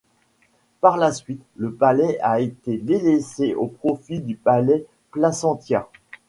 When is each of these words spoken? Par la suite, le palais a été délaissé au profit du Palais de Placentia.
Par 0.79 0.97
la 0.97 1.11
suite, 1.13 1.43
le 1.57 1.71
palais 1.75 2.19
a 2.21 2.39
été 2.39 2.79
délaissé 2.79 3.53
au 3.53 3.67
profit 3.67 4.19
du 4.19 4.35
Palais 4.35 4.79
de 4.79 4.87
Placentia. 5.11 5.89